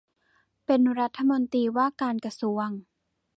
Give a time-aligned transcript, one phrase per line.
[0.65, 2.69] เป็นรัฐมนตรีว่าการกระทรวง